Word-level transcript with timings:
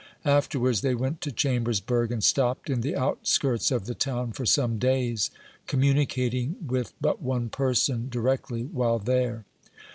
Afterwards, 0.25 0.81
they 0.81 0.95
went 0.95 1.21
to 1.21 1.31
Chambersburg, 1.31 2.11
and 2.11 2.23
stopped 2.23 2.71
in 2.71 2.81
the 2.81 2.95
outskirts 2.95 3.69
of 3.69 3.85
the 3.85 3.93
town 3.93 4.31
for 4.31 4.47
some 4.47 4.79
days, 4.79 5.29
com 5.67 5.79
municating 5.81 6.59
with 6.65 6.93
but 6.99 7.21
one 7.21 7.49
person, 7.49 8.09
directly, 8.09 8.63
while 8.63 8.97
there. 8.97 9.45